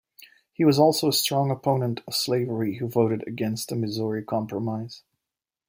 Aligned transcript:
He 0.51 0.65
was 0.65 0.79
also 0.79 1.09
a 1.09 1.13
strong 1.13 1.51
opponent 1.51 2.01
of 2.07 2.15
slavery 2.15 2.77
who 2.77 2.87
voted 2.87 3.23
against 3.27 3.69
the 3.69 3.75
Missouri 3.75 4.23
Compromise. 4.23 5.03